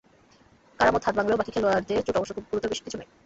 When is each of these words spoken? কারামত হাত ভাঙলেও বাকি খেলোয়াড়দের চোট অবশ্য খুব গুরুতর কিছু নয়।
কারামত 0.79 1.01
হাত 1.05 1.13
ভাঙলেও 1.17 1.39
বাকি 1.39 1.51
খেলোয়াড়দের 1.51 2.03
চোট 2.05 2.15
অবশ্য 2.17 2.33
খুব 2.35 2.45
গুরুতর 2.49 2.69
কিছু 2.77 2.97
নয়। 2.97 3.09